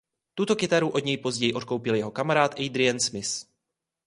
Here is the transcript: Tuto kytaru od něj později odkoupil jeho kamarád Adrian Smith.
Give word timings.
Tuto 0.33 0.55
kytaru 0.55 0.89
od 0.89 1.05
něj 1.05 1.17
později 1.17 1.53
odkoupil 1.53 1.95
jeho 1.95 2.11
kamarád 2.11 2.59
Adrian 2.59 2.99
Smith. 2.99 3.45